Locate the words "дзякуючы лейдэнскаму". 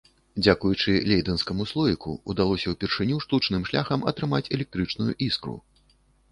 0.43-1.67